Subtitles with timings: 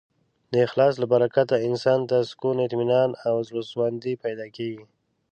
[0.53, 4.83] د اخلاص له برکته انسان ته سکون، اطمینان او زړهسواندی پیدا کېږي.